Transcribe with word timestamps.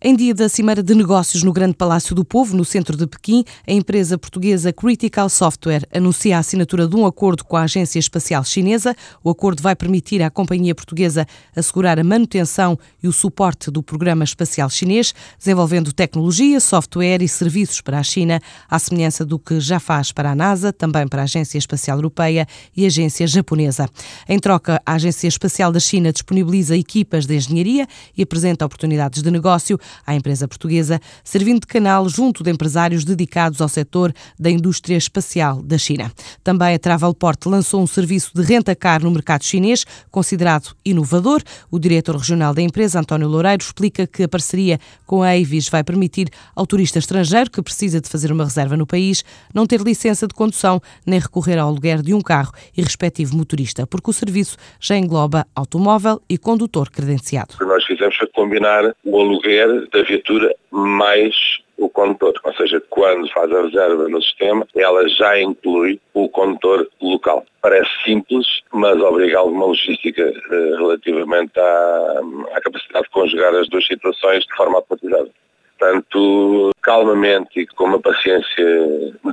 Em 0.00 0.14
dia 0.14 0.32
da 0.32 0.48
Cimeira 0.48 0.80
de 0.80 0.94
Negócios 0.94 1.42
no 1.42 1.52
Grande 1.52 1.74
Palácio 1.74 2.14
do 2.14 2.24
Povo, 2.24 2.56
no 2.56 2.64
centro 2.64 2.96
de 2.96 3.04
Pequim, 3.04 3.42
a 3.66 3.72
empresa 3.72 4.16
portuguesa 4.16 4.72
Critical 4.72 5.28
Software 5.28 5.88
anuncia 5.92 6.36
a 6.36 6.38
assinatura 6.38 6.86
de 6.86 6.94
um 6.94 7.04
acordo 7.04 7.44
com 7.44 7.56
a 7.56 7.62
Agência 7.62 7.98
Espacial 7.98 8.44
Chinesa. 8.44 8.94
O 9.24 9.28
acordo 9.28 9.60
vai 9.60 9.74
permitir 9.74 10.22
à 10.22 10.30
companhia 10.30 10.72
portuguesa 10.72 11.26
assegurar 11.56 11.98
a 11.98 12.04
manutenção 12.04 12.78
e 13.02 13.08
o 13.08 13.12
suporte 13.12 13.72
do 13.72 13.82
programa 13.82 14.22
espacial 14.22 14.70
chinês, 14.70 15.12
desenvolvendo 15.36 15.92
tecnologia, 15.92 16.60
software 16.60 17.20
e 17.20 17.26
serviços 17.26 17.80
para 17.80 17.98
a 17.98 18.02
China, 18.04 18.40
à 18.70 18.78
semelhança 18.78 19.26
do 19.26 19.36
que 19.36 19.58
já 19.58 19.80
faz 19.80 20.12
para 20.12 20.30
a 20.30 20.34
NASA, 20.36 20.72
também 20.72 21.08
para 21.08 21.22
a 21.22 21.24
Agência 21.24 21.58
Espacial 21.58 21.98
Europeia 21.98 22.46
e 22.76 22.84
a 22.84 22.86
Agência 22.86 23.26
Japonesa. 23.26 23.88
Em 24.28 24.38
troca, 24.38 24.80
a 24.86 24.92
Agência 24.92 25.26
Espacial 25.26 25.72
da 25.72 25.80
China 25.80 26.12
disponibiliza 26.12 26.76
equipas 26.76 27.26
de 27.26 27.34
engenharia 27.34 27.88
e 28.16 28.22
apresenta 28.22 28.64
oportunidades 28.64 29.24
de 29.24 29.30
negócio 29.32 29.76
à 30.06 30.14
empresa 30.14 30.46
portuguesa, 30.46 31.00
servindo 31.22 31.60
de 31.60 31.66
canal 31.66 32.08
junto 32.08 32.42
de 32.42 32.50
empresários 32.50 33.04
dedicados 33.04 33.60
ao 33.60 33.68
setor 33.68 34.12
da 34.38 34.50
indústria 34.50 34.96
espacial 34.96 35.62
da 35.62 35.78
China. 35.78 36.12
Também 36.42 36.74
a 36.74 36.78
Travelport 36.78 37.46
lançou 37.46 37.82
um 37.82 37.86
serviço 37.86 38.30
de 38.34 38.42
renta-car 38.42 39.02
no 39.02 39.10
mercado 39.10 39.44
chinês, 39.44 39.84
considerado 40.10 40.74
inovador. 40.84 41.42
O 41.70 41.78
diretor 41.78 42.16
regional 42.16 42.54
da 42.54 42.62
empresa, 42.62 43.00
António 43.00 43.28
Loureiro, 43.28 43.62
explica 43.62 44.06
que 44.06 44.22
a 44.22 44.28
parceria 44.28 44.78
com 45.06 45.22
a 45.22 45.30
Avis 45.30 45.68
vai 45.68 45.84
permitir 45.84 46.28
ao 46.54 46.66
turista 46.66 46.98
estrangeiro 46.98 47.50
que 47.50 47.62
precisa 47.62 48.00
de 48.00 48.08
fazer 48.08 48.32
uma 48.32 48.44
reserva 48.44 48.76
no 48.76 48.86
país 48.86 49.24
não 49.54 49.66
ter 49.66 49.80
licença 49.80 50.26
de 50.26 50.34
condução 50.34 50.80
nem 51.06 51.18
recorrer 51.18 51.58
ao 51.58 51.68
aluguer 51.68 52.02
de 52.02 52.14
um 52.14 52.20
carro 52.20 52.52
e 52.76 52.82
respectivo 52.82 53.36
motorista, 53.36 53.86
porque 53.86 54.10
o 54.10 54.12
serviço 54.12 54.56
já 54.80 54.96
engloba 54.96 55.46
automóvel 55.54 56.20
e 56.28 56.36
condutor 56.38 56.90
credenciado. 56.90 57.54
O 57.54 57.58
que 57.58 57.64
nós 57.64 57.84
fizemos 57.84 58.16
foi 58.16 58.26
combinar 58.28 58.94
o 59.04 59.20
aluguer 59.20 59.77
da 59.92 60.02
viatura 60.02 60.54
mais 60.70 61.34
o 61.78 61.88
condutor. 61.88 62.34
Ou 62.44 62.54
seja, 62.54 62.82
quando 62.90 63.30
faz 63.32 63.50
a 63.52 63.62
reserva 63.62 64.08
no 64.08 64.20
sistema, 64.20 64.66
ela 64.74 65.08
já 65.08 65.40
inclui 65.40 66.00
o 66.12 66.28
condutor 66.28 66.88
local. 67.00 67.46
Parece 67.62 67.90
simples, 68.04 68.46
mas 68.72 69.00
obriga 69.00 69.38
alguma 69.38 69.66
logística 69.66 70.22
eh, 70.22 70.76
relativamente 70.76 71.58
à, 71.58 72.20
à, 72.52 72.60
capacidade 72.60 73.04
de 73.04 73.10
conjugar 73.10 73.54
as 73.54 73.68
duas 73.68 73.86
situações 73.86 74.44
de 74.44 74.56
forma 74.56 74.76
automatizada. 74.76 75.30
Portanto, 75.78 76.70
calmamente 76.82 77.60
e 77.60 77.66
com 77.66 77.84
uma 77.84 78.00
paciência 78.00 78.64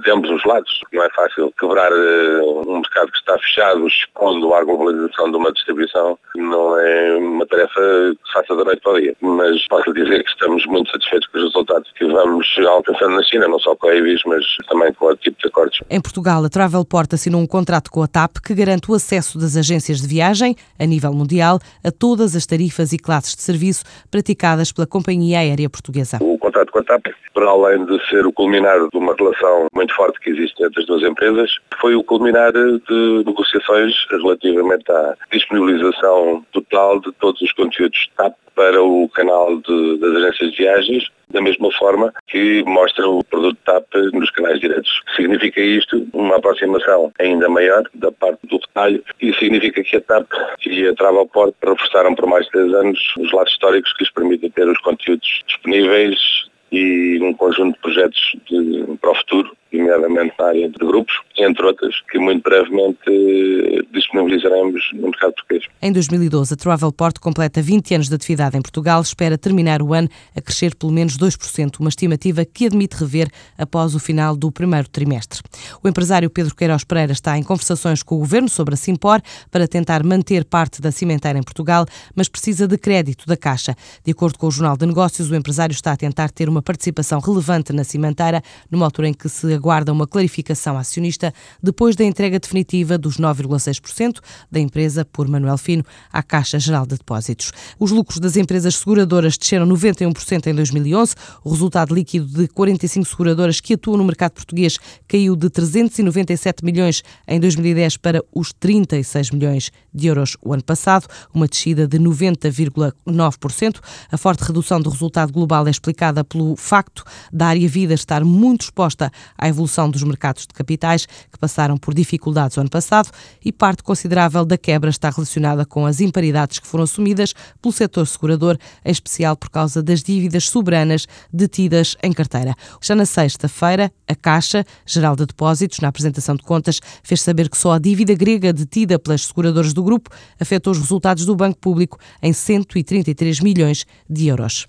de 0.04 0.12
ambos 0.12 0.30
os 0.30 0.44
lados. 0.44 0.82
Não 0.92 1.04
é 1.04 1.10
fácil 1.12 1.54
quebrar 1.58 1.92
uh, 1.92 2.70
um 2.70 2.80
mercado 2.80 3.12
que 3.12 3.18
está 3.18 3.38
fechado, 3.40 3.88
expondo 3.88 4.54
à 4.54 4.64
globalização 4.64 5.32
de 5.32 5.38
uma 5.38 5.52
distribuição. 5.54 6.20
Não 6.36 6.78
é 6.78 7.16
uma 7.16 7.46
tarefa 7.48 7.80
que 7.80 8.28
se 8.28 8.34
faça 8.34 8.56
da 8.56 8.66
noite 8.66 8.82
para 8.82 8.92
o 8.92 9.02
dia. 9.02 9.16
Mas 9.22 9.66
posso 9.68 9.94
dizer 9.94 10.24
que 10.24 10.30
estamos 10.30 10.66
muito 10.66 10.92
satisfeitos 10.92 11.28
com 11.30 11.38
os 11.38 11.44
resultados 11.46 11.92
que 11.98 12.06
vamos 12.06 12.46
alcançando 12.68 13.16
na 13.16 13.24
China, 13.24 13.48
não 13.48 13.60
só 13.60 13.76
com 13.76 13.88
a 13.88 13.96
Ibis, 13.96 14.22
mas 14.26 14.46
também 14.68 14.94
com 14.94 15.06
outro 15.06 15.24
tipo 15.24 15.42
de 15.42 15.48
acordos. 15.48 15.80
Em 15.90 16.02
Portugal, 16.02 16.44
a 16.44 16.50
Travelport 16.50 17.14
assinou 17.14 17.42
um 17.42 17.48
contrato 17.48 17.90
com 17.90 18.04
a 18.04 18.08
TAP 18.08 18.38
que 18.46 18.54
garante 18.54 18.92
o 18.92 18.94
acesso 18.94 19.40
das 19.40 19.56
agências 19.56 20.02
de 20.02 20.08
viagem, 20.08 20.56
a 20.78 20.86
nível 20.86 21.14
mundial, 21.14 21.60
a 21.84 21.92
todas 21.92 22.36
as 22.36 22.46
tarifas 22.46 22.92
e 22.92 22.98
classes 22.98 23.36
de 23.36 23.42
serviço 23.42 23.84
praticadas 24.12 24.72
pela 24.72 24.86
companhia 24.86 25.40
aérea 25.40 25.70
portuguesa. 25.70 26.20
Contrato 26.46 26.72
com 26.72 26.78
a 26.78 26.84
TAP, 26.84 27.08
para 27.34 27.48
além 27.48 27.86
de 27.86 28.08
ser 28.08 28.24
o 28.28 28.32
culminar 28.32 28.78
de 28.78 28.96
uma 28.96 29.16
relação 29.16 29.66
muito 29.74 29.96
forte 29.96 30.20
que 30.20 30.30
existe 30.30 30.64
entre 30.64 30.80
as 30.80 30.86
duas 30.86 31.02
empresas, 31.02 31.50
foi 31.82 31.96
o 31.96 32.04
culminar 32.04 32.52
de 32.52 33.24
negociações 33.26 33.96
relativamente 34.12 34.92
à 34.92 35.16
disponibilização 35.32 36.46
total 36.52 37.00
de 37.00 37.12
todos 37.14 37.42
os 37.42 37.52
conteúdos 37.54 38.08
TAP 38.16 38.36
para 38.56 38.82
o 38.82 39.08
canal 39.10 39.58
de, 39.58 39.98
das 39.98 40.16
agências 40.16 40.52
de 40.52 40.58
viagens, 40.58 41.10
da 41.30 41.42
mesma 41.42 41.72
forma 41.74 42.14
que 42.28 42.64
mostra 42.64 43.08
o 43.08 43.24
produto 43.24 43.58
TAP 43.66 43.94
nos 44.14 44.30
canais 44.32 44.60
diretos. 44.60 45.02
Significa 45.16 45.60
isto 45.60 46.08
uma 46.14 46.38
aproximação 46.38 47.12
ainda 47.20 47.50
maior 47.50 47.84
da 47.94 48.12
parte 48.12 48.40
do 48.48 48.58
retalho 48.58 49.04
e 49.22 49.34
significa 49.34 49.84
que 49.84 49.98
a 49.98 50.02
TAP 50.02 50.32
e 50.66 50.88
a 50.88 50.96
Travelport 50.96 51.54
reforçaram 51.64 52.16
por 52.16 52.28
mais 52.28 52.46
de 52.46 52.52
três 52.52 52.74
anos 52.74 53.00
os 53.20 53.32
lados 53.34 53.52
históricos 53.52 53.92
que 53.94 54.04
lhes 54.04 54.14
permitem 54.14 54.50
ter 54.50 54.68
os 54.68 54.80
conteúdos 54.80 55.44
disponíveis 55.48 56.46
e 56.72 57.20
um 57.22 57.34
conjunto 57.34 57.76
de 57.76 57.82
projetos 57.82 58.36
de, 58.50 58.98
para 59.00 59.12
o 59.12 59.16
futuro, 59.16 59.56
nomeadamente 59.72 60.34
na 60.40 60.46
área 60.46 60.70
de 60.70 60.78
grupos, 60.78 61.14
entre 61.38 61.66
outras, 61.66 61.96
que 62.10 62.18
muito 62.18 62.44
brevemente 62.44 62.98
eh, 63.08 63.82
disponibilizaremos 63.94 64.82
no 64.94 65.10
mercado 65.10 65.34
português. 65.34 65.64
Em 65.82 65.92
2012, 65.92 66.54
a 66.54 66.58
Travelport 66.58 67.20
completa 67.20 67.62
20 67.62 67.96
anos 67.96 68.10
de 68.10 68.16
atividade 68.16 68.58
em 68.58 68.62
Portugal, 68.62 69.02
espera 69.02 69.38
terminar 69.38 69.82
o 69.82 69.94
ano 69.94 70.10
a 70.36 70.42
crescer 70.42 70.76
pelo 70.76 70.92
menos 70.92 71.18
2%, 71.18 71.80
uma 71.80 71.90
estimativa 71.90 72.46
que 72.46 72.66
admite 72.66 72.96
rever 72.96 73.28
após 73.58 73.96
o 73.96 74.00
final 74.00 74.36
do 74.36 74.52
primeiro 74.52 74.88
trimestre. 74.88 75.42
O 75.84 75.88
empresário 75.88 76.30
Pedro 76.30 76.56
Queiroz 76.56 76.84
Pereira 76.84 77.12
está 77.12 77.38
em 77.38 77.44
conversações 77.44 78.04
com 78.04 78.16
o 78.16 78.20
governo 78.20 78.50
sobre 78.50 78.76
a 78.76 78.78
Simpor 78.78 79.22
para 79.52 79.68
tentar 79.68 80.04
manter 80.04 80.46
parte 80.46 80.82
da 80.82 80.92
cimenteira 80.92 81.38
em 81.38 81.44
Portugal, 81.44 81.86
mas 82.16 82.30
precisa 82.30 82.68
de 82.68 82.78
crédito 82.78 83.26
da 83.26 83.36
Caixa. 83.36 83.76
De 84.04 84.12
acordo 84.12 84.38
com 84.38 84.48
o 84.48 84.52
Jornal 84.52 84.78
de 84.78 84.86
Negócios, 84.86 85.30
o 85.30 85.36
empresário 85.36 85.74
está 85.74 85.92
a 85.92 85.98
tentar 85.98 86.30
ter 86.30 86.48
uma 86.48 86.62
participação 86.62 87.20
relevante 87.20 87.74
na 87.74 87.84
cimenteira, 87.84 88.42
numa 88.70 88.86
altura 88.86 89.08
em 89.08 89.14
que 89.14 89.28
se 89.28 89.55
aguarda 89.56 89.92
uma 89.92 90.08
clarificação 90.08 90.78
acionista 90.78 91.34
depois 91.62 91.96
da 91.96 92.04
entrega 92.04 92.40
definitiva 92.40 92.98
dos 92.98 93.18
9,6% 93.18 94.20
da 94.52 94.60
empresa 94.60 95.06
por 95.06 95.28
Manuel 95.28 95.58
Fino 95.58 95.84
à 96.12 96.22
Caixa 96.22 96.60
Geral 96.60 96.86
de 96.86 96.98
Depósitos. 96.98 97.52
Os 97.80 97.92
lucros 97.92 98.20
das 98.20 98.36
empresas 98.36 98.76
seguradoras 98.76 99.38
desceram 99.38 99.68
91% 99.68 100.48
em 100.48 100.56
2011. 100.56 101.16
O 101.44 101.50
resultado 101.50 101.94
líquido 101.94 102.28
de 102.28 102.48
45 102.48 103.06
seguradoras 103.06 103.60
que 103.60 103.74
atuam 103.74 103.98
no 103.98 104.04
mercado 104.04 104.34
português 104.34 104.78
caiu 105.08 105.36
de 105.36 105.50
397 105.50 106.64
milhões 106.64 107.04
em 107.28 107.40
2010 107.40 107.98
para 107.98 108.24
os 108.34 108.54
36 108.54 109.32
milhões 109.32 109.72
de 109.94 110.08
euros 110.08 110.38
o 110.42 110.54
ano 110.54 110.64
passado, 110.64 111.08
uma 111.34 111.48
descida 111.48 111.88
de 111.88 111.98
90,9%. 112.00 113.80
A 114.12 114.18
forte 114.18 114.42
redução 114.42 114.80
do 114.82 114.90
resultado 114.90 115.32
global 115.32 115.68
é 115.68 115.72
explicada 115.72 116.24
pelo 116.24 116.56
facto 116.56 117.04
da 117.32 117.48
área 117.48 117.68
vida 117.68 117.94
estar 117.94 118.24
muito 118.24 118.64
exposta 118.64 119.12
à 119.46 119.50
evolução 119.50 119.90
dos 119.90 120.04
mercados 120.04 120.48
de 120.48 120.54
capitais, 120.54 121.06
que 121.06 121.38
passaram 121.40 121.78
por 121.78 121.94
dificuldades 121.94 122.58
o 122.58 122.62
ano 122.62 122.70
passado, 122.70 123.10
e 123.44 123.52
parte 123.52 123.84
considerável 123.84 124.44
da 124.44 124.58
quebra 124.58 124.90
está 124.90 125.10
relacionada 125.10 125.66
com 125.66 125.86
as 125.86 126.00
imparidades 126.02 126.60
que 126.60 126.68
foram 126.68 126.84
assumidas 126.84 127.34
pelo 127.62 127.72
setor 127.72 128.08
segurador, 128.08 128.58
em 128.84 128.92
especial 128.92 129.36
por 129.36 129.50
causa 129.50 129.84
das 129.84 130.02
dívidas 130.02 130.50
soberanas 130.50 131.06
detidas 131.32 131.96
em 132.02 132.12
carteira. 132.12 132.56
Já 132.82 132.96
na 132.96 133.06
sexta-feira, 133.06 133.92
a 134.08 134.16
Caixa 134.16 134.66
Geral 134.86 135.16
de 135.16 135.26
Depósitos, 135.26 135.80
na 135.80 135.90
apresentação 135.90 136.36
de 136.36 136.44
contas, 136.44 136.80
fez 137.04 137.22
saber 137.22 137.50
que 137.50 137.58
só 137.58 137.74
a 137.74 137.80
dívida 137.80 138.16
grega 138.16 138.52
detida 138.52 138.98
pelas 138.98 139.26
seguradoras 139.26 139.74
do 139.74 139.84
grupo 139.84 140.10
afetou 140.40 140.72
os 140.72 140.80
resultados 140.80 141.26
do 141.26 141.36
Banco 141.36 141.60
Público 141.60 142.00
em 142.22 142.34
133 142.34 143.42
milhões 143.42 143.86
de 144.10 144.28
euros. 144.28 144.64